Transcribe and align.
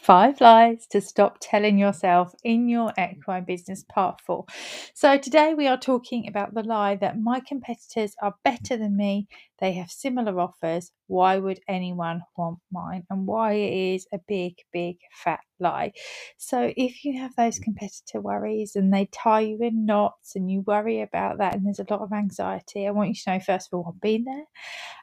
Five 0.00 0.40
lies 0.40 0.86
to 0.88 1.00
stop 1.00 1.36
telling 1.40 1.78
yourself 1.78 2.34
in 2.42 2.68
your 2.68 2.92
equine 2.98 3.44
business, 3.44 3.84
part 3.84 4.20
four. 4.22 4.46
So, 4.94 5.18
today 5.18 5.54
we 5.54 5.68
are 5.68 5.76
talking 5.78 6.26
about 6.26 6.54
the 6.54 6.62
lie 6.62 6.96
that 6.96 7.20
my 7.20 7.40
competitors 7.40 8.14
are 8.22 8.34
better 8.42 8.78
than 8.78 8.96
me, 8.96 9.28
they 9.60 9.72
have 9.74 9.90
similar 9.90 10.40
offers. 10.40 10.90
Why 11.06 11.36
would 11.38 11.60
anyone 11.68 12.22
want 12.36 12.60
mine? 12.72 13.04
And 13.10 13.26
why 13.26 13.52
it 13.52 13.94
is 13.94 14.06
a 14.12 14.18
big, 14.26 14.54
big 14.72 14.96
fat 15.12 15.40
lie. 15.60 15.92
So, 16.38 16.72
if 16.76 17.04
you 17.04 17.20
have 17.20 17.36
those 17.36 17.58
competitor 17.58 18.20
worries 18.22 18.76
and 18.76 18.92
they 18.92 19.06
tie 19.12 19.40
you 19.42 19.58
in 19.60 19.84
knots 19.86 20.34
and 20.34 20.50
you 20.50 20.62
worry 20.62 21.02
about 21.02 21.38
that, 21.38 21.54
and 21.54 21.66
there's 21.66 21.78
a 21.78 21.86
lot 21.90 22.00
of 22.00 22.12
anxiety, 22.12 22.86
I 22.86 22.90
want 22.92 23.10
you 23.10 23.14
to 23.16 23.30
know 23.34 23.40
first 23.40 23.68
of 23.72 23.78
all, 23.78 23.92
I've 23.94 24.00
been 24.00 24.24
there. 24.24 24.46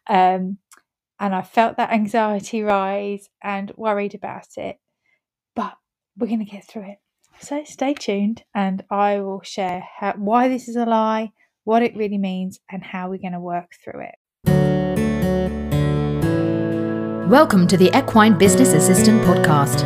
Um, 0.08 0.58
and 1.20 1.36
I 1.36 1.42
felt 1.44 1.78
that 1.78 1.92
anxiety 1.92 2.64
rise 2.64 3.30
and 3.44 3.72
worried 3.78 4.16
about 4.16 4.48
it. 4.58 4.78
But 5.58 5.74
we're 6.16 6.28
going 6.28 6.46
to 6.46 6.46
get 6.46 6.68
through 6.68 6.84
it. 6.84 7.00
So 7.40 7.64
stay 7.64 7.96
tuned 7.96 8.44
and 8.54 8.84
I 8.92 9.20
will 9.22 9.42
share 9.42 9.84
how, 10.00 10.14
why 10.16 10.50
this 10.50 10.68
is 10.68 10.76
a 10.76 10.86
lie, 10.86 11.32
what 11.64 11.82
it 11.82 11.96
really 11.96 12.20
means, 12.20 12.60
and 12.70 12.84
how 12.84 13.10
we're 13.10 13.18
going 13.18 13.34
to 13.34 13.40
work 13.40 13.72
through 13.84 14.02
it. 14.02 14.14
Welcome 17.28 17.66
to 17.70 17.76
the 17.76 17.90
Equine 17.98 18.38
Business 18.38 18.74
Assistant 18.74 19.24
Podcast, 19.24 19.82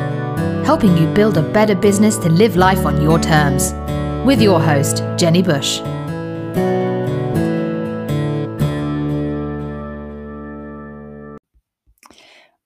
helping 0.65 0.97
you 0.97 1.07
build 1.13 1.37
a 1.37 1.41
better 1.41 1.75
business 1.75 2.17
to 2.17 2.27
live 2.27 2.57
life 2.57 2.85
on 2.85 3.01
your 3.01 3.17
terms. 3.17 3.71
With 4.27 4.41
your 4.41 4.59
host, 4.59 4.97
Jenni 5.15 5.41
Bush. 5.41 5.79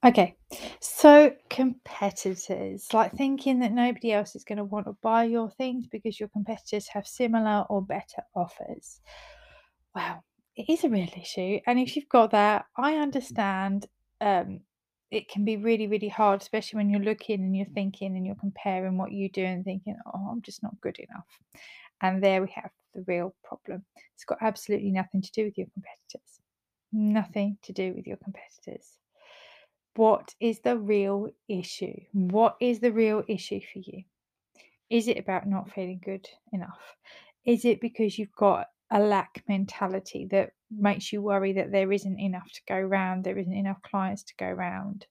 Okay, 0.03 0.35
so 0.79 1.33
competitors, 1.55 2.85
like 2.91 3.13
thinking 3.13 3.59
that 3.59 3.71
nobody 3.71 4.11
else 4.11 4.35
is 4.35 4.43
going 4.43 4.57
to 4.57 4.65
want 4.65 4.87
to 4.87 4.97
buy 5.01 5.23
your 5.23 5.49
things 5.51 5.87
because 5.87 6.19
your 6.19 6.27
competitors 6.29 6.89
have 6.89 7.07
similar 7.07 7.63
or 7.69 7.81
better 7.81 8.23
offers. 8.35 8.99
Wow, 9.95 10.19
it 10.57 10.69
is 10.69 10.83
a 10.83 10.89
real 10.89 11.07
issue. 11.17 11.59
And 11.65 11.79
if 11.79 11.95
you've 11.95 12.09
got 12.09 12.31
that, 12.31 12.65
I 12.75 12.95
understand 12.95 13.87
um, 14.19 14.59
it 15.11 15.29
can 15.29 15.45
be 15.45 15.55
really, 15.55 15.87
really 15.87 16.09
hard, 16.09 16.41
especially 16.41 16.75
when 16.75 16.89
you're 16.89 16.99
looking 16.99 17.39
and 17.39 17.55
you're 17.55 17.67
thinking 17.67 18.17
and 18.17 18.25
you're 18.25 18.35
comparing 18.35 18.97
what 18.97 19.13
you 19.13 19.29
do 19.29 19.45
and 19.45 19.63
thinking, 19.63 19.95
oh, 20.13 20.27
I'm 20.29 20.41
just 20.41 20.61
not 20.61 20.81
good 20.81 20.97
enough. 20.99 21.25
And 22.01 22.21
there 22.21 22.41
we 22.41 22.51
have 22.53 22.71
the 22.93 23.05
real 23.07 23.33
problem. 23.45 23.85
It's 24.13 24.25
got 24.25 24.39
absolutely 24.41 24.91
nothing 24.91 25.21
to 25.21 25.31
do 25.31 25.45
with 25.45 25.57
your 25.57 25.67
competitors, 25.73 26.41
nothing 26.91 27.57
to 27.61 27.71
do 27.71 27.93
with 27.95 28.05
your 28.05 28.17
competitors 28.17 28.97
what 29.95 30.33
is 30.39 30.59
the 30.59 30.77
real 30.77 31.29
issue? 31.47 31.99
What 32.11 32.57
is 32.59 32.79
the 32.79 32.91
real 32.91 33.23
issue 33.27 33.61
for 33.71 33.79
you? 33.79 34.03
Is 34.89 35.07
it 35.07 35.17
about 35.17 35.47
not 35.47 35.71
feeling 35.71 36.01
good 36.03 36.27
enough? 36.53 36.79
Is 37.45 37.65
it 37.65 37.81
because 37.81 38.17
you've 38.17 38.35
got 38.35 38.67
a 38.91 38.99
lack 38.99 39.43
mentality 39.47 40.27
that 40.31 40.51
makes 40.71 41.11
you 41.11 41.21
worry 41.21 41.53
that 41.53 41.71
there 41.71 41.91
isn't 41.91 42.19
enough 42.19 42.51
to 42.53 42.61
go 42.67 42.79
round, 42.79 43.23
there 43.23 43.37
isn't 43.37 43.53
enough 43.53 43.81
clients 43.81 44.23
to 44.23 44.33
go 44.37 44.49
round? 44.49 45.07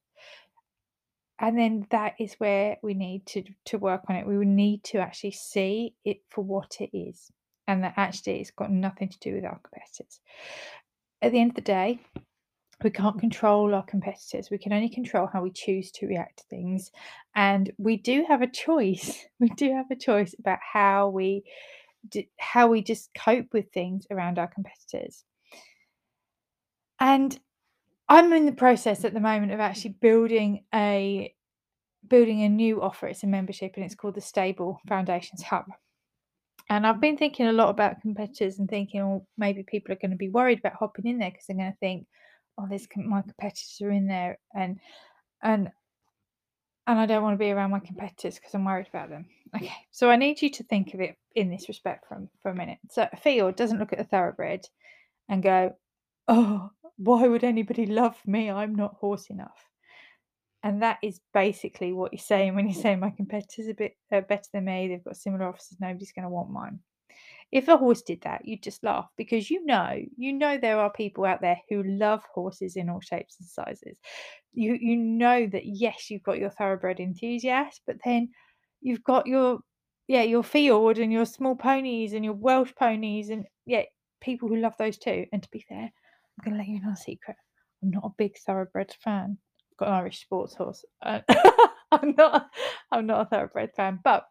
And 1.39 1.57
then 1.57 1.85
that 1.91 2.13
is 2.19 2.35
where 2.35 2.77
we 2.81 2.93
need 2.93 3.25
to, 3.27 3.43
to 3.65 3.77
work 3.77 4.03
on 4.07 4.15
it. 4.15 4.25
We 4.25 4.37
need 4.45 4.83
to 4.85 4.99
actually 4.99 5.31
see 5.31 5.93
it 6.05 6.21
for 6.29 6.41
what 6.41 6.77
it 6.79 6.97
is, 6.97 7.29
and 7.67 7.83
that 7.83 7.95
actually 7.97 8.39
it's 8.39 8.51
got 8.51 8.71
nothing 8.71 9.09
to 9.09 9.19
do 9.19 9.35
with 9.35 9.43
our 9.43 9.59
competitors. 9.59 10.21
At 11.21 11.33
the 11.33 11.41
end 11.41 11.51
of 11.51 11.55
the 11.55 11.61
day, 11.61 11.99
we 12.83 12.89
can't 12.89 13.19
control 13.19 13.73
our 13.73 13.83
competitors. 13.83 14.49
We 14.51 14.57
can 14.57 14.73
only 14.73 14.89
control 14.89 15.27
how 15.31 15.41
we 15.41 15.51
choose 15.51 15.91
to 15.91 16.07
react 16.07 16.39
to 16.39 16.43
things. 16.49 16.91
And 17.35 17.71
we 17.77 17.97
do 17.97 18.25
have 18.27 18.41
a 18.41 18.47
choice. 18.47 19.25
We 19.39 19.49
do 19.49 19.71
have 19.73 19.91
a 19.91 19.95
choice 19.95 20.33
about 20.39 20.59
how 20.73 21.09
we 21.09 21.43
how 22.37 22.67
we 22.67 22.81
just 22.83 23.09
cope 23.17 23.47
with 23.51 23.71
things 23.71 24.05
around 24.11 24.39
our 24.39 24.47
competitors. 24.47 25.23
And 26.99 27.37
I'm 28.07 28.31
in 28.33 28.45
the 28.45 28.51
process 28.51 29.03
at 29.03 29.13
the 29.13 29.19
moment 29.19 29.51
of 29.51 29.59
actually 29.59 29.95
building 29.99 30.63
a 30.73 31.33
building 32.07 32.43
a 32.43 32.49
new 32.49 32.81
offer. 32.81 33.07
It's 33.07 33.23
a 33.23 33.27
membership 33.27 33.73
and 33.75 33.85
it's 33.85 33.95
called 33.95 34.15
the 34.15 34.21
Stable 34.21 34.79
Foundations 34.87 35.43
Hub. 35.43 35.65
And 36.69 36.85
I've 36.85 37.01
been 37.01 37.17
thinking 37.17 37.47
a 37.47 37.53
lot 37.53 37.69
about 37.69 38.01
competitors 38.01 38.59
and 38.59 38.69
thinking, 38.69 39.01
well, 39.01 39.27
maybe 39.37 39.63
people 39.63 39.91
are 39.93 39.99
going 40.01 40.11
to 40.11 40.17
be 40.17 40.29
worried 40.29 40.59
about 40.59 40.73
hopping 40.73 41.05
in 41.05 41.19
there 41.19 41.29
because 41.29 41.45
they're 41.47 41.57
going 41.57 41.71
to 41.71 41.77
think, 41.77 42.07
oh, 42.57 42.65
there's 42.69 42.87
my 42.95 43.21
competitors 43.21 43.79
are 43.81 43.91
in 43.91 44.07
there, 44.07 44.37
and 44.53 44.79
and 45.43 45.69
and 46.87 46.99
I 46.99 47.05
don't 47.05 47.23
want 47.23 47.33
to 47.33 47.43
be 47.43 47.51
around 47.51 47.71
my 47.71 47.79
competitors 47.79 48.35
because 48.35 48.53
I'm 48.53 48.65
worried 48.65 48.87
about 48.87 49.09
them. 49.09 49.25
Okay, 49.55 49.73
so 49.91 50.09
I 50.09 50.15
need 50.15 50.41
you 50.41 50.49
to 50.51 50.63
think 50.63 50.93
of 50.93 50.99
it 50.99 51.15
in 51.35 51.49
this 51.49 51.67
respect 51.67 52.05
for, 52.07 52.27
for 52.41 52.51
a 52.51 52.55
minute. 52.55 52.77
So 52.91 53.07
a 53.11 53.17
field 53.17 53.55
doesn't 53.55 53.79
look 53.79 53.93
at 53.93 53.99
a 53.99 54.03
thoroughbred 54.03 54.67
and 55.29 55.41
go, 55.41 55.75
oh, 56.27 56.69
why 56.97 57.27
would 57.27 57.43
anybody 57.43 57.85
love 57.85 58.17
me? 58.25 58.51
I'm 58.51 58.75
not 58.75 58.95
horse 58.99 59.27
enough. 59.29 59.69
And 60.63 60.81
that 60.81 60.97
is 61.03 61.19
basically 61.33 61.93
what 61.93 62.11
you're 62.11 62.19
saying 62.19 62.55
when 62.55 62.67
you're 62.67 62.81
saying 62.81 62.99
my 62.99 63.11
competitors 63.11 63.67
are 63.67 63.71
a 63.71 63.75
bit 63.75 63.97
uh, 64.11 64.21
better 64.21 64.47
than 64.51 64.65
me. 64.65 64.87
They've 64.87 65.03
got 65.03 65.17
similar 65.17 65.47
offices. 65.47 65.77
Nobody's 65.79 66.11
going 66.11 66.23
to 66.23 66.29
want 66.29 66.49
mine. 66.49 66.79
If 67.51 67.67
a 67.67 67.77
horse 67.77 68.01
did 68.01 68.21
that, 68.21 68.41
you'd 68.45 68.63
just 68.63 68.83
laugh 68.83 69.07
because 69.17 69.49
you 69.49 69.65
know, 69.65 69.97
you 70.17 70.33
know 70.33 70.57
there 70.57 70.79
are 70.79 70.91
people 70.91 71.25
out 71.25 71.41
there 71.41 71.59
who 71.69 71.83
love 71.83 72.21
horses 72.33 72.75
in 72.75 72.89
all 72.89 73.01
shapes 73.01 73.37
and 73.39 73.47
sizes. 73.47 73.97
You 74.53 74.77
you 74.79 74.97
know 74.97 75.47
that 75.47 75.65
yes, 75.65 76.09
you've 76.09 76.23
got 76.23 76.39
your 76.39 76.49
thoroughbred 76.49 76.99
enthusiast, 76.99 77.81
but 77.85 77.97
then 78.03 78.29
you've 78.81 79.03
got 79.03 79.27
your 79.27 79.59
yeah, 80.07 80.23
your 80.23 80.43
field 80.43 80.97
and 80.97 81.11
your 81.11 81.25
small 81.25 81.55
ponies 81.55 82.13
and 82.13 82.23
your 82.23 82.35
Welsh 82.35 82.73
ponies 82.77 83.29
and 83.29 83.45
yeah, 83.65 83.83
people 84.21 84.49
who 84.49 84.57
love 84.57 84.75
those 84.77 84.97
too. 84.97 85.25
And 85.31 85.41
to 85.41 85.49
be 85.51 85.65
fair, 85.67 85.91
I'm 86.39 86.43
gonna 86.43 86.57
let 86.57 86.67
you 86.67 86.81
know 86.81 86.91
a 86.93 86.97
secret. 86.97 87.37
I'm 87.83 87.91
not 87.91 88.05
a 88.05 88.15
big 88.17 88.37
thoroughbred 88.37 88.93
fan. 89.03 89.37
I've 89.71 89.77
got 89.77 89.87
an 89.89 89.93
Irish 89.95 90.21
sports 90.21 90.55
horse. 90.55 90.83
Uh, 91.01 91.21
I'm 91.91 92.15
not 92.17 92.49
I'm 92.91 93.05
not 93.05 93.27
a 93.27 93.29
thoroughbred 93.29 93.71
fan, 93.75 93.99
but 94.03 94.25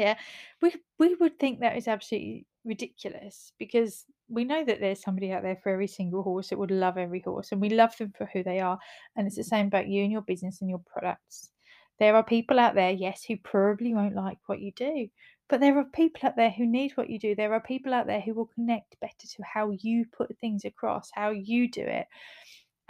yeah, 0.00 0.16
we 0.62 0.74
we 0.98 1.14
would 1.16 1.38
think 1.38 1.60
that 1.60 1.76
is 1.76 1.86
absolutely 1.86 2.46
ridiculous 2.64 3.52
because 3.58 4.04
we 4.28 4.44
know 4.44 4.64
that 4.64 4.80
there's 4.80 5.02
somebody 5.02 5.32
out 5.32 5.42
there 5.42 5.58
for 5.62 5.70
every 5.72 5.86
single 5.86 6.22
horse 6.22 6.48
that 6.48 6.58
would 6.58 6.70
love 6.70 6.96
every 6.96 7.20
horse, 7.20 7.52
and 7.52 7.60
we 7.60 7.70
love 7.70 7.96
them 7.98 8.12
for 8.16 8.26
who 8.32 8.42
they 8.42 8.60
are. 8.60 8.78
And 9.16 9.26
it's 9.26 9.36
the 9.36 9.44
same 9.44 9.66
about 9.66 9.88
you 9.88 10.02
and 10.02 10.12
your 10.12 10.22
business 10.22 10.60
and 10.60 10.70
your 10.70 10.82
products. 10.92 11.50
There 11.98 12.16
are 12.16 12.24
people 12.24 12.58
out 12.58 12.74
there, 12.74 12.90
yes, 12.90 13.24
who 13.24 13.36
probably 13.36 13.92
won't 13.92 14.14
like 14.14 14.38
what 14.46 14.60
you 14.60 14.72
do, 14.72 15.08
but 15.50 15.60
there 15.60 15.76
are 15.78 15.84
people 15.84 16.26
out 16.26 16.36
there 16.36 16.50
who 16.50 16.66
need 16.66 16.92
what 16.96 17.10
you 17.10 17.18
do. 17.18 17.34
There 17.34 17.52
are 17.52 17.60
people 17.60 17.92
out 17.92 18.06
there 18.06 18.22
who 18.22 18.32
will 18.32 18.50
connect 18.54 18.98
better 19.00 19.26
to 19.36 19.42
how 19.42 19.72
you 19.82 20.06
put 20.16 20.34
things 20.38 20.64
across, 20.64 21.10
how 21.12 21.30
you 21.30 21.70
do 21.70 21.82
it 21.82 22.06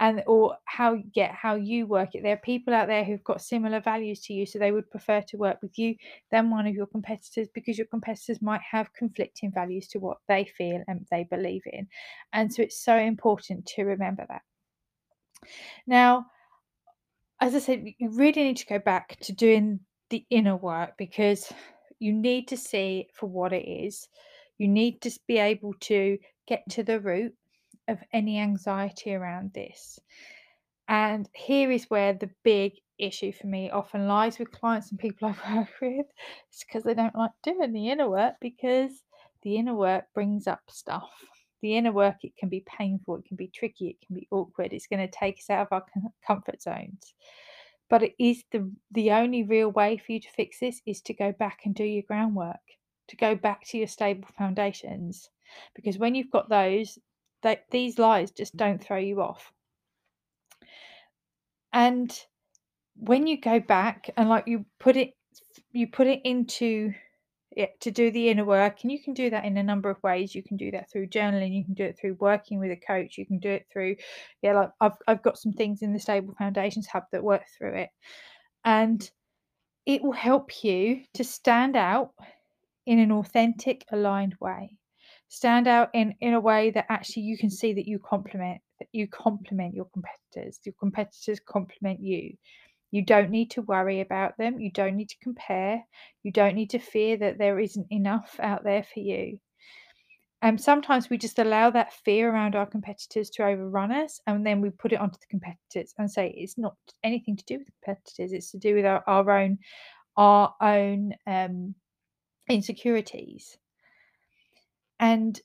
and 0.01 0.23
or 0.25 0.57
how 0.65 0.97
get 1.13 1.31
how 1.31 1.53
you 1.55 1.85
work 1.85 2.15
it. 2.15 2.23
There 2.23 2.33
are 2.33 2.41
people 2.43 2.73
out 2.73 2.87
there 2.87 3.03
who've 3.03 3.23
got 3.23 3.39
similar 3.39 3.79
values 3.79 4.19
to 4.21 4.33
you 4.33 4.47
so 4.47 4.57
they 4.57 4.71
would 4.71 4.89
prefer 4.89 5.21
to 5.21 5.37
work 5.37 5.59
with 5.61 5.77
you 5.77 5.95
than 6.31 6.49
one 6.49 6.65
of 6.65 6.73
your 6.73 6.87
competitors 6.87 7.47
because 7.53 7.77
your 7.77 7.87
competitors 7.87 8.41
might 8.41 8.61
have 8.69 8.91
conflicting 8.93 9.51
values 9.53 9.87
to 9.89 9.99
what 9.99 10.17
they 10.27 10.43
feel 10.57 10.83
and 10.87 11.05
they 11.11 11.23
believe 11.29 11.61
in. 11.71 11.87
And 12.33 12.51
so 12.51 12.63
it's 12.63 12.83
so 12.83 12.97
important 12.97 13.67
to 13.67 13.83
remember 13.83 14.25
that. 14.27 14.41
Now 15.87 16.25
as 17.39 17.55
i 17.55 17.59
said 17.59 17.83
you 17.97 18.09
really 18.11 18.43
need 18.43 18.57
to 18.57 18.67
go 18.67 18.77
back 18.77 19.17
to 19.19 19.33
doing 19.33 19.79
the 20.11 20.23
inner 20.29 20.55
work 20.55 20.91
because 20.95 21.51
you 21.97 22.13
need 22.13 22.47
to 22.47 22.57
see 22.57 23.07
for 23.13 23.27
what 23.27 23.53
it 23.53 23.67
is. 23.67 24.07
You 24.57 24.67
need 24.67 25.01
to 25.01 25.11
be 25.27 25.37
able 25.37 25.73
to 25.81 26.17
get 26.47 26.63
to 26.71 26.83
the 26.83 26.99
root 26.99 27.33
of 27.87 27.99
any 28.13 28.39
anxiety 28.39 29.13
around 29.13 29.53
this. 29.53 29.99
And 30.87 31.29
here 31.33 31.71
is 31.71 31.89
where 31.89 32.13
the 32.13 32.29
big 32.43 32.73
issue 32.99 33.31
for 33.31 33.47
me 33.47 33.69
often 33.69 34.07
lies 34.07 34.37
with 34.37 34.51
clients 34.51 34.91
and 34.91 34.99
people 34.99 35.33
I 35.45 35.57
work 35.57 35.69
with. 35.81 36.05
It's 36.49 36.63
because 36.63 36.83
they 36.83 36.93
don't 36.93 37.15
like 37.15 37.31
doing 37.43 37.73
the 37.73 37.89
inner 37.89 38.09
work 38.09 38.35
because 38.41 38.91
the 39.43 39.57
inner 39.57 39.73
work 39.73 40.05
brings 40.13 40.47
up 40.47 40.61
stuff. 40.69 41.09
The 41.61 41.77
inner 41.77 41.91
work, 41.91 42.17
it 42.23 42.35
can 42.37 42.49
be 42.49 42.65
painful, 42.65 43.17
it 43.17 43.25
can 43.25 43.37
be 43.37 43.47
tricky, 43.47 43.89
it 43.89 44.05
can 44.05 44.15
be 44.15 44.27
awkward. 44.31 44.73
It's 44.73 44.87
going 44.87 45.07
to 45.07 45.19
take 45.19 45.37
us 45.37 45.49
out 45.49 45.67
of 45.67 45.71
our 45.71 45.85
comfort 46.25 46.61
zones. 46.61 47.13
But 47.89 48.03
it 48.03 48.15
is 48.17 48.43
the 48.51 48.71
the 48.91 49.11
only 49.11 49.43
real 49.43 49.69
way 49.69 49.97
for 49.97 50.13
you 50.13 50.21
to 50.21 50.29
fix 50.29 50.59
this 50.59 50.81
is 50.85 51.01
to 51.01 51.13
go 51.13 51.33
back 51.33 51.59
and 51.65 51.75
do 51.75 51.83
your 51.83 52.03
groundwork, 52.03 52.61
to 53.09 53.17
go 53.17 53.35
back 53.35 53.65
to 53.67 53.77
your 53.77 53.87
stable 53.87 54.29
foundations. 54.37 55.29
Because 55.75 55.97
when 55.97 56.15
you've 56.15 56.31
got 56.31 56.49
those, 56.49 56.97
that 57.43 57.65
these 57.71 57.99
lies 57.99 58.31
just 58.31 58.55
don't 58.55 58.81
throw 58.81 58.97
you 58.97 59.21
off. 59.21 59.51
And 61.73 62.17
when 62.95 63.27
you 63.27 63.39
go 63.39 63.59
back 63.59 64.09
and 64.17 64.29
like 64.29 64.47
you 64.47 64.65
put 64.79 64.97
it 64.97 65.13
you 65.71 65.87
put 65.87 66.07
it 66.07 66.21
into 66.23 66.93
it 67.51 67.79
to 67.81 67.91
do 67.91 68.11
the 68.11 68.29
inner 68.29 68.45
work 68.45 68.79
and 68.81 68.91
you 68.91 69.01
can 69.01 69.13
do 69.13 69.29
that 69.29 69.45
in 69.45 69.57
a 69.57 69.63
number 69.63 69.89
of 69.89 70.01
ways 70.03 70.35
you 70.35 70.43
can 70.43 70.55
do 70.55 70.69
that 70.71 70.89
through 70.91 71.07
journaling 71.07 71.53
you 71.53 71.63
can 71.65 71.73
do 71.73 71.83
it 71.83 71.97
through 71.97 72.15
working 72.19 72.59
with 72.59 72.69
a 72.71 72.75
coach 72.75 73.17
you 73.17 73.25
can 73.25 73.39
do 73.39 73.49
it 73.49 73.65
through 73.71 73.95
yeah 74.41 74.53
like 74.53 74.69
I've, 74.79 74.97
I've 75.07 75.23
got 75.23 75.37
some 75.37 75.51
things 75.51 75.81
in 75.81 75.93
the 75.93 75.99
stable 75.99 76.35
foundations 76.37 76.87
hub 76.87 77.05
that 77.11 77.23
work 77.23 77.43
through 77.57 77.75
it 77.75 77.89
and 78.63 79.09
it 79.85 80.01
will 80.01 80.11
help 80.11 80.63
you 80.63 81.01
to 81.13 81.23
stand 81.23 81.75
out 81.75 82.13
in 82.85 82.99
an 82.99 83.11
authentic, 83.11 83.85
aligned 83.91 84.35
way. 84.39 84.77
Stand 85.33 85.65
out 85.65 85.91
in, 85.93 86.13
in 86.19 86.33
a 86.33 86.41
way 86.41 86.71
that 86.71 86.87
actually 86.89 87.23
you 87.23 87.37
can 87.37 87.49
see 87.49 87.71
that 87.71 87.87
you 87.87 87.99
complement 87.99 88.59
that 88.79 88.89
you 88.91 89.07
complement 89.07 89.73
your 89.73 89.87
competitors. 89.93 90.59
Your 90.65 90.75
competitors 90.77 91.39
complement 91.39 92.01
you. 92.01 92.35
You 92.91 93.05
don't 93.05 93.29
need 93.29 93.51
to 93.51 93.61
worry 93.61 94.01
about 94.01 94.37
them. 94.37 94.59
You 94.59 94.71
don't 94.73 94.97
need 94.97 95.07
to 95.07 95.15
compare. 95.23 95.81
You 96.23 96.33
don't 96.33 96.53
need 96.53 96.71
to 96.71 96.79
fear 96.79 97.15
that 97.15 97.37
there 97.37 97.61
isn't 97.61 97.87
enough 97.89 98.41
out 98.41 98.65
there 98.65 98.83
for 98.83 98.99
you. 98.99 99.39
And 100.41 100.59
sometimes 100.59 101.09
we 101.09 101.17
just 101.17 101.39
allow 101.39 101.69
that 101.69 101.93
fear 101.93 102.29
around 102.29 102.57
our 102.57 102.65
competitors 102.65 103.29
to 103.29 103.45
overrun 103.45 103.93
us, 103.93 104.19
and 104.27 104.45
then 104.45 104.59
we 104.59 104.69
put 104.69 104.91
it 104.91 104.99
onto 104.99 105.17
the 105.17 105.27
competitors 105.29 105.93
and 105.97 106.11
say 106.11 106.33
it's 106.35 106.57
not 106.57 106.75
anything 107.05 107.37
to 107.37 107.45
do 107.45 107.59
with 107.59 107.67
the 107.67 107.73
competitors. 107.85 108.33
It's 108.33 108.51
to 108.51 108.57
do 108.57 108.75
with 108.75 108.85
our, 108.85 109.01
our 109.07 109.31
own 109.31 109.59
our 110.17 110.53
own 110.59 111.13
um, 111.25 111.73
insecurities. 112.49 113.57
And 115.01 115.41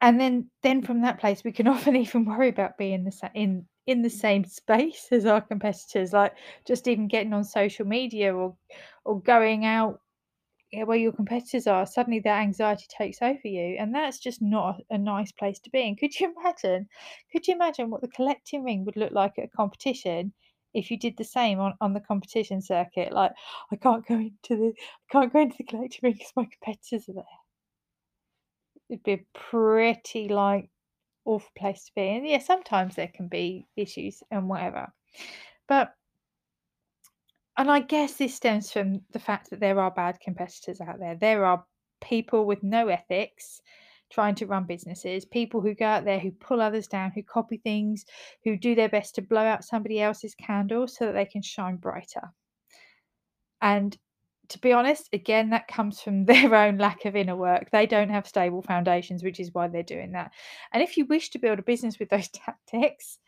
and 0.00 0.20
then 0.20 0.50
then 0.62 0.82
from 0.82 1.02
that 1.02 1.20
place 1.20 1.44
we 1.44 1.52
can 1.52 1.68
often 1.74 1.96
even 1.96 2.24
worry 2.26 2.48
about 2.48 2.78
being 2.78 3.04
the 3.04 3.12
sa- 3.12 3.30
in 3.34 3.66
in 3.86 4.02
the 4.02 4.10
same 4.10 4.44
space 4.44 5.08
as 5.12 5.26
our 5.26 5.40
competitors 5.40 6.12
like 6.12 6.34
just 6.66 6.88
even 6.88 7.08
getting 7.08 7.32
on 7.32 7.44
social 7.44 7.86
media 7.86 8.34
or 8.34 8.56
or 9.04 9.20
going 9.22 9.64
out 9.64 10.00
where 10.84 10.98
your 10.98 11.12
competitors 11.12 11.66
are 11.66 11.86
suddenly 11.86 12.20
that 12.20 12.40
anxiety 12.42 12.86
takes 12.90 13.22
over 13.22 13.40
you 13.44 13.76
and 13.78 13.94
that's 13.94 14.18
just 14.18 14.42
not 14.42 14.80
a, 14.90 14.98
nice 14.98 15.32
place 15.32 15.58
to 15.60 15.70
be 15.70 15.82
and 15.88 15.98
could 15.98 16.18
you 16.20 16.34
imagine 16.40 16.86
could 17.32 17.46
you 17.48 17.54
imagine 17.54 17.90
what 17.90 18.02
the 18.02 18.08
collecting 18.08 18.62
ring 18.64 18.84
would 18.84 18.96
look 18.96 19.12
like 19.12 19.38
at 19.38 19.46
a 19.46 19.56
competition 19.56 20.32
if 20.74 20.90
you 20.90 20.98
did 20.98 21.16
the 21.16 21.24
same 21.24 21.58
on, 21.60 21.72
on 21.80 21.94
the 21.94 22.00
competition 22.00 22.60
circuit? 22.60 23.12
Like 23.12 23.32
i 23.72 23.76
can't 23.76 24.06
go 24.06 24.14
into 24.16 24.56
the 24.56 24.74
I 24.76 25.12
can't 25.12 25.32
go 25.32 25.40
into 25.40 25.56
the 25.58 25.64
collecting 25.64 26.00
ring 26.02 26.12
because 26.14 26.32
my 26.36 26.44
competitors 26.44 27.08
are 27.08 27.14
there 27.14 27.24
it'd 28.88 29.02
be 29.02 29.12
a 29.12 29.26
pretty 29.34 30.28
like 30.28 30.70
awful 31.24 31.50
place 31.56 31.84
to 31.84 31.92
be. 31.94 32.08
And 32.08 32.26
yeah, 32.26 32.38
sometimes 32.38 32.94
there 32.94 33.10
can 33.14 33.28
be 33.28 33.66
issues 33.76 34.22
and 34.30 34.48
whatever. 34.48 34.92
But 35.68 35.92
and 37.56 37.70
I 37.70 37.80
guess 37.80 38.14
this 38.14 38.34
stems 38.34 38.70
from 38.70 39.00
the 39.10 39.18
fact 39.18 39.50
that 39.50 39.60
there 39.60 39.80
are 39.80 39.90
bad 39.90 40.20
competitors 40.20 40.80
out 40.80 41.00
there. 41.00 41.16
There 41.16 41.44
are 41.44 41.64
people 42.00 42.46
with 42.46 42.62
no 42.62 42.86
ethics 42.86 43.60
trying 44.10 44.36
to 44.36 44.46
run 44.46 44.64
businesses, 44.64 45.24
people 45.24 45.60
who 45.60 45.74
go 45.74 45.84
out 45.84 46.04
there 46.04 46.20
who 46.20 46.30
pull 46.30 46.62
others 46.62 46.86
down, 46.86 47.10
who 47.14 47.22
copy 47.22 47.58
things, 47.58 48.04
who 48.44 48.56
do 48.56 48.74
their 48.74 48.88
best 48.88 49.16
to 49.16 49.22
blow 49.22 49.44
out 49.44 49.64
somebody 49.64 50.00
else's 50.00 50.34
candle 50.34 50.86
so 50.86 51.06
that 51.06 51.12
they 51.12 51.24
can 51.24 51.42
shine 51.42 51.76
brighter. 51.76 52.32
And 53.60 53.96
to 54.48 54.58
be 54.58 54.72
honest, 54.72 55.08
again, 55.12 55.50
that 55.50 55.68
comes 55.68 56.00
from 56.00 56.24
their 56.26 56.54
own 56.54 56.78
lack 56.78 57.04
of 57.04 57.16
inner 57.16 57.36
work. 57.36 57.70
They 57.70 57.86
don't 57.86 58.10
have 58.10 58.26
stable 58.26 58.62
foundations, 58.62 59.22
which 59.22 59.40
is 59.40 59.52
why 59.52 59.68
they're 59.68 59.82
doing 59.82 60.12
that. 60.12 60.32
And 60.72 60.82
if 60.82 60.96
you 60.96 61.06
wish 61.06 61.30
to 61.30 61.38
build 61.38 61.58
a 61.58 61.62
business 61.62 61.98
with 61.98 62.08
those 62.08 62.28
tactics 62.32 63.18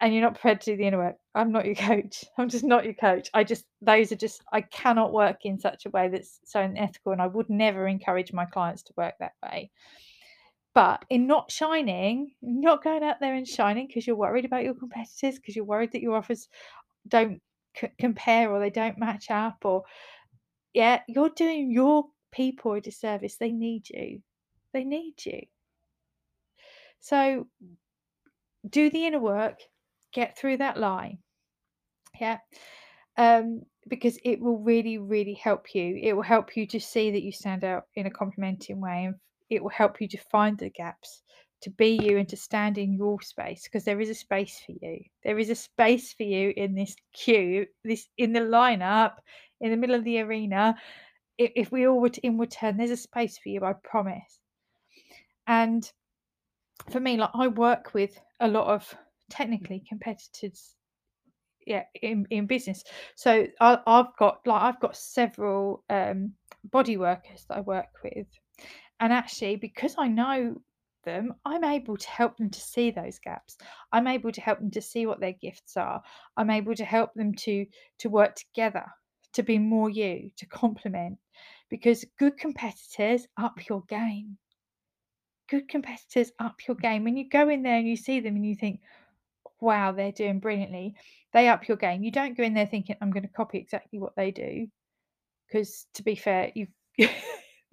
and 0.00 0.12
you're 0.12 0.22
not 0.22 0.34
prepared 0.34 0.60
to 0.60 0.72
do 0.72 0.76
the 0.76 0.86
inner 0.86 0.98
work, 0.98 1.16
I'm 1.34 1.52
not 1.52 1.66
your 1.66 1.74
coach. 1.74 2.24
I'm 2.38 2.48
just 2.48 2.64
not 2.64 2.84
your 2.84 2.94
coach. 2.94 3.30
I 3.34 3.44
just, 3.44 3.64
those 3.80 4.12
are 4.12 4.16
just, 4.16 4.42
I 4.52 4.60
cannot 4.60 5.12
work 5.12 5.38
in 5.44 5.58
such 5.58 5.86
a 5.86 5.90
way 5.90 6.08
that's 6.08 6.40
so 6.44 6.60
unethical. 6.60 7.12
And 7.12 7.22
I 7.22 7.26
would 7.26 7.50
never 7.50 7.86
encourage 7.86 8.32
my 8.32 8.44
clients 8.44 8.82
to 8.84 8.94
work 8.96 9.14
that 9.20 9.32
way. 9.42 9.70
But 10.74 11.06
in 11.08 11.26
not 11.26 11.50
shining, 11.50 12.32
not 12.42 12.84
going 12.84 13.02
out 13.02 13.16
there 13.18 13.32
and 13.34 13.48
shining 13.48 13.86
because 13.86 14.06
you're 14.06 14.14
worried 14.14 14.44
about 14.44 14.62
your 14.62 14.74
competitors, 14.74 15.36
because 15.36 15.56
you're 15.56 15.64
worried 15.64 15.92
that 15.92 16.02
your 16.02 16.16
offers 16.16 16.48
don't 17.08 17.40
c- 17.74 17.88
compare 17.98 18.50
or 18.50 18.60
they 18.60 18.68
don't 18.68 18.98
match 18.98 19.30
up 19.30 19.64
or 19.64 19.84
yeah, 20.76 21.00
you're 21.08 21.30
doing 21.30 21.70
your 21.70 22.04
people 22.32 22.74
a 22.74 22.82
disservice. 22.82 23.38
They 23.38 23.50
need 23.50 23.88
you. 23.88 24.20
They 24.74 24.84
need 24.84 25.14
you. 25.24 25.40
So 27.00 27.46
do 28.68 28.90
the 28.90 29.06
inner 29.06 29.18
work, 29.18 29.58
get 30.12 30.36
through 30.36 30.58
that 30.58 30.76
lie. 30.76 31.16
Yeah. 32.20 32.40
Um, 33.16 33.62
because 33.88 34.18
it 34.22 34.38
will 34.38 34.58
really, 34.58 34.98
really 34.98 35.32
help 35.32 35.74
you. 35.74 35.98
It 36.02 36.14
will 36.14 36.22
help 36.22 36.58
you 36.58 36.66
to 36.66 36.78
see 36.78 37.10
that 37.10 37.22
you 37.22 37.32
stand 37.32 37.64
out 37.64 37.84
in 37.94 38.04
a 38.04 38.10
complimenting 38.10 38.78
way 38.78 39.06
and 39.06 39.14
it 39.48 39.62
will 39.62 39.70
help 39.70 39.98
you 40.02 40.08
to 40.08 40.18
find 40.30 40.58
the 40.58 40.68
gaps, 40.68 41.22
to 41.62 41.70
be 41.70 41.98
you 42.02 42.18
and 42.18 42.28
to 42.28 42.36
stand 42.36 42.76
in 42.76 42.92
your 42.92 43.22
space 43.22 43.62
because 43.64 43.84
there 43.84 44.00
is 44.00 44.10
a 44.10 44.14
space 44.14 44.60
for 44.66 44.72
you. 44.72 44.98
There 45.24 45.38
is 45.38 45.48
a 45.48 45.54
space 45.54 46.12
for 46.12 46.24
you 46.24 46.52
in 46.54 46.74
this 46.74 46.94
queue, 47.14 47.64
this 47.82 48.08
in 48.18 48.34
the 48.34 48.40
lineup, 48.40 49.14
in 49.60 49.70
the 49.70 49.76
middle 49.76 49.96
of 49.96 50.04
the 50.04 50.20
arena 50.20 50.76
if, 51.38 51.52
if 51.56 51.72
we 51.72 51.86
all 51.86 52.00
were 52.00 52.08
to 52.08 52.20
inward 52.22 52.50
turn, 52.50 52.76
there's 52.76 52.90
a 52.90 52.96
space 52.96 53.38
for 53.38 53.48
you, 53.48 53.64
I 53.64 53.74
promise. 53.84 54.40
And 55.46 55.90
for 56.90 57.00
me, 57.00 57.16
like 57.16 57.30
I 57.34 57.48
work 57.48 57.94
with 57.94 58.18
a 58.40 58.48
lot 58.48 58.66
of 58.66 58.94
technically 59.28 59.82
competitors 59.88 60.76
yeah 61.66 61.82
in, 62.00 62.26
in 62.30 62.46
business. 62.46 62.84
So 63.16 63.46
I, 63.60 63.78
i've 63.88 64.16
got 64.20 64.38
like 64.46 64.62
i've 64.62 64.78
got 64.78 64.96
several 64.96 65.82
um 65.90 66.32
body 66.70 66.96
workers 66.96 67.44
that 67.48 67.58
i 67.58 67.60
work 67.60 67.88
with. 68.04 68.28
And 69.00 69.12
actually 69.12 69.56
because 69.56 69.96
i 69.98 70.06
know 70.06 70.54
them 71.04 71.34
i'm 71.44 71.64
able 71.64 71.96
to 71.96 72.08
help 72.08 72.36
them 72.36 72.50
to 72.50 72.60
see 72.60 72.92
those 72.92 73.18
gaps. 73.18 73.56
I'm 73.92 74.06
able 74.06 74.30
to 74.30 74.40
help 74.40 74.60
them 74.60 74.70
to 74.72 74.82
see 74.82 75.06
what 75.06 75.18
their 75.18 75.32
gifts 75.32 75.76
are. 75.76 76.00
I'm 76.36 76.50
able 76.50 76.74
to 76.76 76.84
help 76.84 77.12
them 77.14 77.34
to 77.34 77.66
to 77.98 78.08
work 78.08 78.36
together 78.36 78.84
to 79.36 79.42
be 79.42 79.58
more 79.58 79.88
you, 79.88 80.30
to 80.36 80.46
complement, 80.46 81.18
because 81.70 82.04
good 82.18 82.36
competitors 82.36 83.26
up 83.38 83.68
your 83.68 83.82
game. 83.88 84.36
Good 85.48 85.68
competitors 85.68 86.32
up 86.38 86.56
your 86.66 86.74
game. 86.74 87.04
When 87.04 87.16
you 87.16 87.28
go 87.28 87.48
in 87.48 87.62
there 87.62 87.78
and 87.78 87.88
you 87.88 87.96
see 87.96 88.20
them 88.20 88.36
and 88.36 88.46
you 88.46 88.56
think, 88.56 88.80
wow, 89.60 89.92
they're 89.92 90.12
doing 90.12 90.40
brilliantly, 90.40 90.94
they 91.32 91.48
up 91.48 91.68
your 91.68 91.76
game. 91.76 92.02
You 92.02 92.10
don't 92.10 92.36
go 92.36 92.42
in 92.42 92.54
there 92.54 92.66
thinking, 92.66 92.96
I'm 93.00 93.10
going 93.10 93.22
to 93.22 93.28
copy 93.28 93.58
exactly 93.58 93.98
what 93.98 94.16
they 94.16 94.30
do. 94.30 94.66
Because 95.46 95.86
to 95.94 96.02
be 96.02 96.16
fair, 96.16 96.50
you 96.54 96.66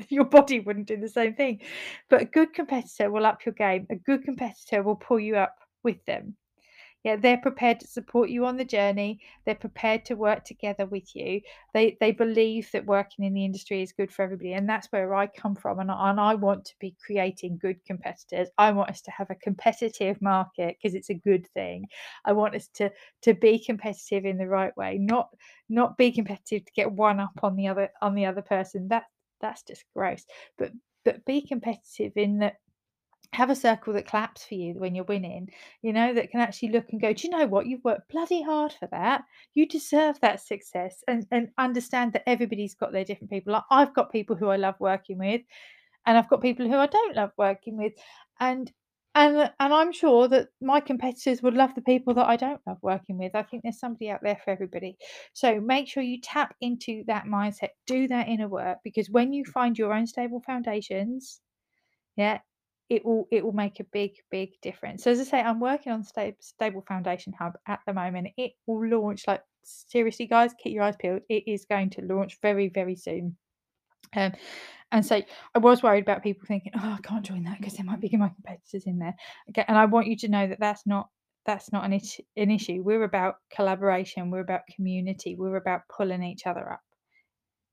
your 0.09 0.25
body 0.25 0.59
wouldn't 0.59 0.88
do 0.88 0.98
the 0.98 1.09
same 1.09 1.33
thing. 1.33 1.62
But 2.09 2.21
a 2.21 2.25
good 2.25 2.54
competitor 2.54 3.09
will 3.09 3.25
up 3.25 3.45
your 3.45 3.54
game. 3.54 3.88
A 3.89 3.95
good 3.95 4.24
competitor 4.24 4.83
will 4.83 4.95
pull 4.95 5.19
you 5.19 5.38
up 5.38 5.56
with 5.83 6.04
them. 6.06 6.36
Yeah, 7.03 7.17
they're 7.17 7.38
prepared 7.38 7.81
to 7.81 7.88
support 7.88 8.29
you 8.29 8.45
on 8.45 8.55
the 8.55 8.63
journey. 8.63 9.19
They're 9.45 9.55
prepared 9.55 10.05
to 10.05 10.15
work 10.15 10.45
together 10.45 10.85
with 10.85 11.13
you. 11.15 11.41
They 11.73 11.97
they 12.00 12.11
believe 12.11 12.71
that 12.71 12.85
working 12.85 13.25
in 13.25 13.33
the 13.33 13.44
industry 13.44 13.81
is 13.81 13.92
good 13.92 14.09
for 14.11 14.21
everybody, 14.23 14.54
and 14.54 14.69
that's 14.69 14.87
where 14.92 15.13
I 15.13 15.28
come 15.28 15.56
from. 15.56 15.80
And, 15.80 15.92
and 15.92 16.19
I 16.19 16.35
want 16.35 16.63
to 16.66 16.75
be 16.80 16.95
creating 17.06 17.57
good 17.57 17.83
competitors. 17.85 18.47
I 18.57 18.71
want 18.71 18.89
us 18.89 19.01
to 19.01 19.11
have 19.11 19.30
a 19.30 19.35
competitive 19.35 20.21
market 20.21 20.78
because 20.81 20.95
it's 20.95 21.09
a 21.09 21.13
good 21.13 21.45
thing. 21.54 21.87
I 22.23 22.31
want 22.31 22.56
us 22.56 22.69
to 22.75 22.89
to 23.23 23.33
be 23.33 23.59
competitive 23.59 24.25
in 24.25 24.37
the 24.37 24.47
right 24.47 24.75
way, 24.78 24.97
not 24.97 25.30
not 25.68 25.97
be 25.97 26.11
competitive 26.11 26.66
to 26.66 26.71
get 26.73 26.92
one 26.92 27.19
up 27.19 27.37
on 27.44 27.57
the 27.57 27.68
other 27.68 27.89
on 28.01 28.16
the 28.16 28.25
other 28.25 28.42
person. 28.42 28.87
That 28.87 29.04
that's 29.42 29.63
just 29.63 29.83
gross. 29.94 30.25
But 30.57 30.71
but 31.04 31.25
be 31.25 31.45
competitive 31.45 32.13
in 32.16 32.39
that 32.39 32.56
have 33.33 33.49
a 33.49 33.56
circle 33.56 33.94
that 33.94 34.07
claps 34.07 34.45
for 34.45 34.54
you 34.54 34.73
when 34.75 34.95
you're 34.95 35.04
winning, 35.06 35.49
you 35.81 35.92
know, 35.92 36.13
that 36.13 36.31
can 36.31 36.40
actually 36.40 36.69
look 36.69 36.85
and 36.92 37.02
go, 37.02 37.13
do 37.13 37.28
you 37.28 37.31
know 37.31 37.47
what? 37.47 37.66
You've 37.66 37.83
worked 37.83 38.11
bloody 38.11 38.42
hard 38.44 38.73
for 38.73 38.87
that. 38.92 39.23
You 39.54 39.68
deserve 39.68 40.19
that 40.21 40.42
success 40.42 41.04
and, 41.07 41.25
and 41.31 41.49
understand 41.57 42.13
that 42.13 42.28
everybody's 42.28 42.75
got 42.75 42.92
their 42.92 43.04
different 43.04 43.31
people. 43.31 43.54
Like 43.54 43.63
I've 43.71 43.94
got 43.94 44.11
people 44.11 44.35
who 44.35 44.49
I 44.49 44.57
love 44.57 44.75
working 44.80 45.18
with, 45.18 45.42
and 46.06 46.18
I've 46.18 46.30
got 46.30 46.42
people 46.42 46.68
who 46.68 46.78
I 46.78 46.87
don't 46.87 47.16
love 47.16 47.31
working 47.37 47.78
with. 47.78 47.94
And 48.40 48.71
and 49.16 49.52
and 49.59 49.73
I'm 49.73 49.92
sure 49.92 50.28
that 50.28 50.49
my 50.59 50.80
competitors 50.80 51.42
would 51.44 51.54
love 51.54 51.75
the 51.75 51.81
people 51.81 52.13
that 52.16 52.28
I 52.28 52.35
don't 52.35 52.61
love 52.66 52.78
working 52.81 53.18
with. 53.18 53.35
I 53.35 53.44
think 53.44 53.63
there's 53.63 53.80
somebody 53.80 54.09
out 54.09 54.21
there 54.23 54.40
for 54.44 54.52
everybody. 54.52 54.97
So 55.33 55.61
make 55.61 55.87
sure 55.87 56.04
you 56.04 56.19
tap 56.19 56.56
into 56.61 57.04
that 57.07 57.25
mindset, 57.25 57.69
do 57.85 58.07
that 58.07 58.28
inner 58.28 58.47
work, 58.47 58.80
because 58.83 59.09
when 59.09 59.31
you 59.31 59.44
mm. 59.44 59.49
find 59.49 59.78
your 59.78 59.94
own 59.94 60.07
stable 60.07 60.42
foundations, 60.45 61.42
yeah, 62.16 62.40
it 62.90 63.06
will 63.06 63.28
it 63.31 63.44
will 63.44 63.54
make 63.54 63.80
a 63.80 63.85
big 63.85 64.11
big 64.30 64.49
difference 64.61 65.04
so 65.04 65.11
as 65.11 65.19
i 65.19 65.23
say 65.23 65.42
i'm 65.42 65.59
working 65.59 65.92
on 65.92 66.04
stable, 66.04 66.83
foundation 66.87 67.33
hub 67.37 67.54
at 67.68 67.80
the 67.87 67.94
moment 67.94 68.28
it 68.37 68.52
will 68.68 68.85
launch 68.87 69.23
like 69.28 69.42
seriously 69.63 70.25
guys 70.25 70.54
keep 70.61 70.73
your 70.73 70.83
eyes 70.83 70.95
peeled 70.99 71.21
it 71.30 71.44
is 71.47 71.66
going 71.66 71.90
to 71.90 72.02
launch 72.02 72.37
very 72.42 72.69
very 72.69 72.95
soon 72.95 73.35
um, 74.16 74.33
and 74.92 75.06
so 75.06 75.21
I 75.56 75.59
was 75.59 75.81
worried 75.81 76.04
about 76.04 76.21
people 76.21 76.45
thinking, 76.47 76.71
"Oh, 76.75 76.97
I 76.97 77.02
can't 77.02 77.25
join 77.25 77.44
that 77.45 77.57
because 77.57 77.73
there 77.73 77.85
might 77.85 77.99
be 77.99 78.16
my 78.16 78.30
competitors 78.30 78.85
in 78.85 78.99
there." 78.99 79.16
Okay, 79.49 79.66
and 79.68 79.78
I 79.78 79.85
want 79.85 80.07
you 80.07 80.16
to 80.18 80.28
know 80.28 80.47
that 80.47 80.59
that's 80.59 80.85
not 80.85 81.09
that's 81.45 81.71
not 81.71 81.85
an, 81.85 81.99
an 82.37 82.52
issue. 82.52 82.81
We're 82.83 83.04
about 83.04 83.35
collaboration. 83.52 84.30
We're 84.30 84.42
about 84.42 84.61
community. 84.75 85.35
We're 85.35 85.57
about 85.57 85.81
pulling 85.90 86.23
each 86.23 86.45
other 86.45 86.73
up. 86.73 86.81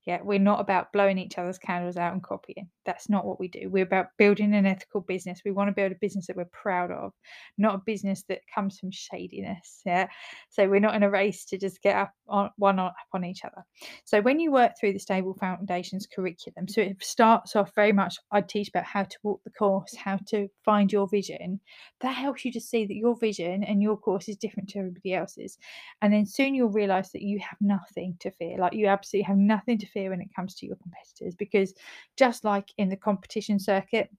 Yeah, 0.05 0.19
we're 0.23 0.39
not 0.39 0.59
about 0.59 0.91
blowing 0.91 1.19
each 1.19 1.37
other's 1.37 1.59
candles 1.59 1.95
out 1.95 2.13
and 2.13 2.23
copying. 2.23 2.69
That's 2.85 3.07
not 3.07 3.25
what 3.25 3.39
we 3.39 3.47
do. 3.47 3.69
We're 3.69 3.83
about 3.83 4.07
building 4.17 4.55
an 4.55 4.65
ethical 4.65 5.01
business. 5.01 5.41
We 5.45 5.51
want 5.51 5.67
to 5.69 5.75
build 5.75 5.91
a 5.91 6.01
business 6.01 6.25
that 6.27 6.35
we're 6.35 6.45
proud 6.45 6.91
of, 6.91 7.13
not 7.59 7.75
a 7.75 7.81
business 7.85 8.23
that 8.27 8.39
comes 8.53 8.79
from 8.79 8.89
shadiness. 8.91 9.81
Yeah. 9.85 10.07
So 10.49 10.67
we're 10.67 10.79
not 10.79 10.95
in 10.95 11.03
a 11.03 11.09
race 11.09 11.45
to 11.45 11.57
just 11.59 11.83
get 11.83 11.95
up 11.95 12.13
on 12.27 12.49
one 12.57 12.79
up 12.79 12.95
on 13.13 13.23
each 13.23 13.45
other. 13.45 13.63
So 14.05 14.21
when 14.21 14.39
you 14.39 14.51
work 14.51 14.71
through 14.79 14.93
the 14.93 14.99
Stable 14.99 15.35
Foundations 15.39 16.07
curriculum, 16.07 16.67
so 16.67 16.81
it 16.81 16.97
starts 17.03 17.55
off 17.55 17.71
very 17.75 17.93
much, 17.93 18.17
I 18.31 18.41
teach 18.41 18.69
about 18.69 18.85
how 18.85 19.03
to 19.03 19.17
walk 19.21 19.41
the 19.43 19.51
course, 19.51 19.95
how 19.95 20.17
to 20.29 20.47
find 20.65 20.91
your 20.91 21.07
vision. 21.07 21.59
That 22.01 22.15
helps 22.15 22.43
you 22.43 22.51
to 22.53 22.61
see 22.61 22.85
that 22.85 22.95
your 22.95 23.15
vision 23.15 23.63
and 23.63 23.83
your 23.83 23.97
course 23.97 24.27
is 24.27 24.37
different 24.37 24.69
to 24.69 24.79
everybody 24.79 25.13
else's. 25.13 25.59
And 26.01 26.11
then 26.11 26.25
soon 26.25 26.55
you'll 26.55 26.69
realize 26.69 27.11
that 27.11 27.21
you 27.21 27.39
have 27.39 27.57
nothing 27.61 28.15
to 28.21 28.31
fear. 28.31 28.57
Like 28.57 28.73
you 28.73 28.87
absolutely 28.87 29.25
have 29.25 29.37
nothing 29.37 29.77
to 29.77 29.90
when 29.95 30.21
it 30.21 30.33
comes 30.35 30.55
to 30.55 30.65
your 30.65 30.75
competitors 30.77 31.35
because 31.35 31.73
just 32.17 32.43
like 32.43 32.69
in 32.77 32.89
the 32.89 32.95
competition 32.95 33.59
circuit, 33.59 34.09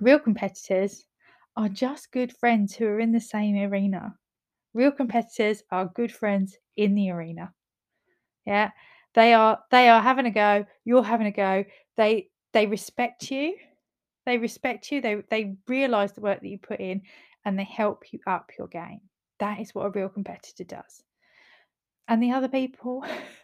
real 0.00 0.18
competitors 0.18 1.06
are 1.56 1.68
just 1.68 2.12
good 2.12 2.32
friends 2.36 2.74
who 2.74 2.86
are 2.86 3.00
in 3.00 3.12
the 3.12 3.20
same 3.20 3.56
arena. 3.56 4.14
Real 4.72 4.90
competitors 4.90 5.62
are 5.70 5.86
good 5.94 6.12
friends 6.12 6.56
in 6.76 6.94
the 6.94 7.10
arena. 7.10 7.52
Yeah. 8.44 8.70
They 9.14 9.32
are 9.32 9.60
they 9.70 9.88
are 9.88 10.02
having 10.02 10.26
a 10.26 10.30
go, 10.30 10.66
you're 10.84 11.04
having 11.04 11.28
a 11.28 11.32
go. 11.32 11.64
They 11.96 12.30
they 12.52 12.66
respect 12.66 13.30
you. 13.30 13.56
They 14.26 14.38
respect 14.38 14.90
you. 14.90 15.00
They 15.00 15.22
they 15.30 15.56
realize 15.68 16.12
the 16.12 16.20
work 16.20 16.40
that 16.40 16.48
you 16.48 16.58
put 16.58 16.80
in 16.80 17.02
and 17.44 17.58
they 17.58 17.64
help 17.64 18.12
you 18.12 18.18
up 18.26 18.50
your 18.58 18.68
game. 18.68 19.00
That 19.38 19.60
is 19.60 19.74
what 19.74 19.86
a 19.86 19.90
real 19.90 20.08
competitor 20.08 20.64
does. 20.64 21.02
And 22.08 22.22
the 22.22 22.32
other 22.32 22.48
people 22.48 23.04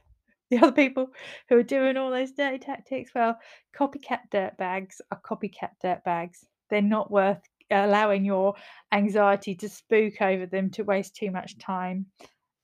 the 0.50 0.58
other 0.58 0.72
people 0.72 1.10
who 1.48 1.56
are 1.56 1.62
doing 1.62 1.96
all 1.96 2.10
those 2.10 2.32
dirty 2.32 2.58
tactics, 2.58 3.12
well, 3.14 3.38
copycat 3.76 4.20
dirtbags 4.32 5.00
are 5.10 5.20
copycat 5.20 5.70
dirtbags. 5.82 6.44
They're 6.68 6.82
not 6.82 7.10
worth 7.10 7.40
allowing 7.70 8.24
your 8.24 8.54
anxiety 8.92 9.54
to 9.54 9.68
spook 9.68 10.20
over 10.20 10.46
them 10.46 10.70
to 10.70 10.82
waste 10.82 11.14
too 11.14 11.30
much 11.30 11.58
time 11.58 12.06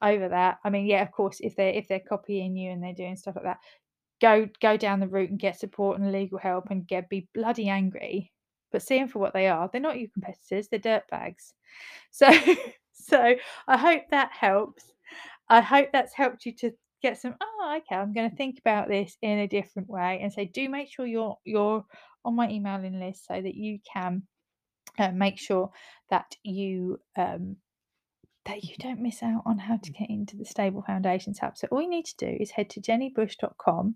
over 0.02 0.28
that. 0.28 0.58
I 0.64 0.70
mean, 0.70 0.86
yeah, 0.86 1.02
of 1.02 1.12
course, 1.12 1.38
if 1.40 1.56
they're 1.56 1.72
if 1.72 1.88
they're 1.88 2.00
copying 2.00 2.56
you 2.56 2.70
and 2.70 2.82
they're 2.82 2.92
doing 2.92 3.16
stuff 3.16 3.36
like 3.36 3.44
that, 3.44 3.58
go 4.20 4.48
go 4.60 4.76
down 4.76 5.00
the 5.00 5.08
route 5.08 5.30
and 5.30 5.38
get 5.38 5.58
support 5.58 5.98
and 5.98 6.10
legal 6.12 6.38
help 6.38 6.70
and 6.70 6.86
get 6.86 7.08
be 7.08 7.28
bloody 7.34 7.68
angry. 7.68 8.32
But 8.72 8.82
see 8.82 8.98
them 8.98 9.08
for 9.08 9.20
what 9.20 9.32
they 9.32 9.46
are. 9.48 9.70
They're 9.70 9.80
not 9.80 9.98
your 9.98 10.10
competitors. 10.12 10.68
They're 10.68 10.80
dirtbags. 10.80 11.52
So 12.10 12.30
so 12.92 13.34
I 13.68 13.76
hope 13.76 14.02
that 14.10 14.32
helps. 14.32 14.92
I 15.48 15.60
hope 15.60 15.90
that's 15.92 16.14
helped 16.14 16.44
you 16.44 16.52
to 16.56 16.72
get 17.06 17.20
some 17.20 17.34
oh 17.40 17.76
okay 17.76 17.94
i'm 17.94 18.12
going 18.12 18.28
to 18.28 18.36
think 18.36 18.58
about 18.58 18.88
this 18.88 19.16
in 19.22 19.38
a 19.38 19.46
different 19.46 19.88
way 19.88 20.18
and 20.20 20.32
say 20.32 20.44
do 20.44 20.68
make 20.68 20.90
sure 20.90 21.06
you're 21.06 21.36
you're 21.44 21.84
on 22.24 22.34
my 22.34 22.48
emailing 22.50 22.98
list 22.98 23.26
so 23.26 23.34
that 23.34 23.54
you 23.54 23.78
can 23.92 24.22
uh, 24.98 25.12
make 25.12 25.38
sure 25.38 25.70
that 26.10 26.34
you 26.42 26.98
um, 27.16 27.56
that 28.46 28.64
you 28.64 28.74
don't 28.78 29.00
miss 29.00 29.22
out 29.22 29.42
on 29.46 29.58
how 29.58 29.76
to 29.76 29.92
get 29.92 30.10
into 30.10 30.36
the 30.36 30.44
stable 30.44 30.82
foundations 30.82 31.38
hub 31.38 31.56
so 31.56 31.68
all 31.70 31.80
you 31.80 31.88
need 31.88 32.06
to 32.06 32.16
do 32.16 32.36
is 32.40 32.50
head 32.50 32.68
to 32.68 32.80
jennibush.com 32.80 33.94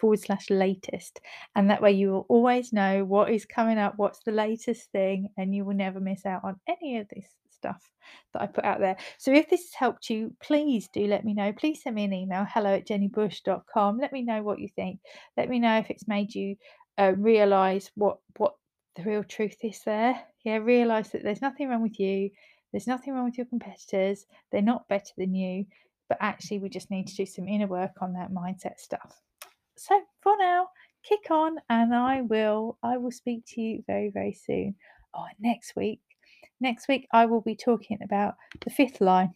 forward 0.00 0.18
slash 0.18 0.50
latest 0.50 1.20
and 1.54 1.70
that 1.70 1.82
way 1.82 1.92
you 1.92 2.10
will 2.10 2.26
always 2.28 2.72
know 2.72 3.04
what 3.04 3.30
is 3.30 3.44
coming 3.44 3.78
up 3.78 3.94
what's 3.96 4.20
the 4.24 4.32
latest 4.32 4.90
thing 4.90 5.28
and 5.36 5.54
you 5.54 5.64
will 5.64 5.74
never 5.74 6.00
miss 6.00 6.26
out 6.26 6.42
on 6.44 6.56
any 6.68 6.98
of 6.98 7.06
this 7.08 7.26
stuff 7.58 7.90
that 8.32 8.42
I 8.42 8.46
put 8.46 8.64
out 8.64 8.80
there. 8.80 8.96
So 9.18 9.32
if 9.32 9.48
this 9.50 9.62
has 9.62 9.74
helped 9.74 10.10
you, 10.10 10.34
please 10.42 10.88
do 10.92 11.06
let 11.06 11.24
me 11.24 11.34
know. 11.34 11.52
Please 11.52 11.82
send 11.82 11.96
me 11.96 12.04
an 12.04 12.12
email, 12.12 12.46
hello 12.48 12.74
at 12.74 12.86
jennibush.com. 12.86 13.98
Let 13.98 14.12
me 14.12 14.22
know 14.22 14.42
what 14.42 14.60
you 14.60 14.68
think. 14.68 15.00
Let 15.36 15.48
me 15.48 15.58
know 15.58 15.78
if 15.78 15.90
it's 15.90 16.08
made 16.08 16.34
you 16.34 16.56
uh, 16.98 17.12
realize 17.16 17.90
what 17.94 18.18
what 18.36 18.54
the 18.96 19.04
real 19.04 19.24
truth 19.24 19.56
is 19.62 19.80
there. 19.84 20.20
Yeah, 20.44 20.56
realize 20.56 21.10
that 21.10 21.22
there's 21.22 21.42
nothing 21.42 21.68
wrong 21.68 21.82
with 21.82 22.00
you. 22.00 22.30
There's 22.72 22.86
nothing 22.86 23.14
wrong 23.14 23.24
with 23.24 23.38
your 23.38 23.46
competitors. 23.46 24.26
They're 24.50 24.62
not 24.62 24.88
better 24.88 25.12
than 25.16 25.34
you. 25.34 25.66
But 26.08 26.18
actually, 26.20 26.58
we 26.58 26.68
just 26.68 26.90
need 26.90 27.06
to 27.08 27.16
do 27.16 27.26
some 27.26 27.48
inner 27.48 27.66
work 27.66 28.00
on 28.00 28.14
that 28.14 28.32
mindset 28.32 28.78
stuff. 28.78 29.20
So 29.76 30.00
for 30.22 30.36
now, 30.38 30.68
kick 31.04 31.30
on, 31.30 31.58
and 31.68 31.94
I 31.94 32.22
will 32.22 32.78
I 32.82 32.96
will 32.96 33.12
speak 33.12 33.44
to 33.48 33.60
you 33.60 33.84
very 33.86 34.10
very 34.10 34.32
soon. 34.32 34.74
Oh, 35.14 35.26
next 35.40 35.74
week 35.76 36.00
Next 36.60 36.88
week, 36.88 37.06
I 37.12 37.26
will 37.26 37.40
be 37.40 37.56
talking 37.56 37.98
about 38.02 38.34
the 38.64 38.70
fifth 38.70 39.00
lie. 39.00 39.30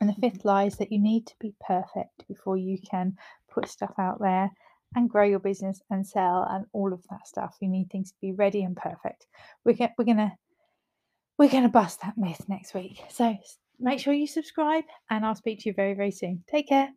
And 0.00 0.08
the 0.08 0.14
mm-hmm. 0.14 0.20
fifth 0.22 0.44
lie 0.44 0.64
is 0.64 0.76
that 0.76 0.92
you 0.92 1.00
need 1.00 1.26
to 1.26 1.34
be 1.40 1.54
perfect 1.66 2.26
before 2.28 2.56
you 2.56 2.78
can 2.90 3.16
put 3.52 3.68
stuff 3.68 3.92
out 3.98 4.20
there 4.20 4.50
and 4.94 5.10
grow 5.10 5.24
your 5.24 5.40
business 5.40 5.82
and 5.90 6.06
sell 6.06 6.46
and 6.48 6.64
all 6.72 6.92
of 6.92 7.02
that 7.10 7.26
stuff. 7.26 7.56
You 7.60 7.68
need 7.68 7.90
things 7.90 8.12
to 8.12 8.16
be 8.20 8.32
ready 8.32 8.62
and 8.62 8.76
perfect. 8.76 9.26
We're, 9.64 9.74
get, 9.74 9.94
we're 9.98 10.04
gonna 10.04 10.32
we're 11.38 11.50
gonna 11.50 11.68
bust 11.68 12.00
that 12.02 12.16
myth 12.16 12.44
next 12.48 12.74
week. 12.74 13.02
So 13.10 13.36
make 13.78 14.00
sure 14.00 14.12
you 14.12 14.26
subscribe, 14.26 14.84
and 15.10 15.24
I'll 15.24 15.34
speak 15.34 15.60
to 15.60 15.68
you 15.68 15.74
very 15.74 15.94
very 15.94 16.10
soon. 16.10 16.42
Take 16.48 16.68
care. 16.68 16.88